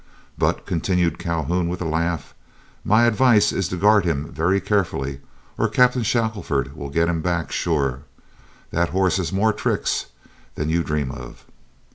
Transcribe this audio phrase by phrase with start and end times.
[0.35, 2.33] But," continued Calhoun, with a laugh,
[2.83, 5.21] "my advice is to guard him very carefully,
[5.59, 7.99] or Captain Shackelford will get him back, sure.
[8.71, 10.07] That horse has more tricks
[10.55, 11.45] than you dream of."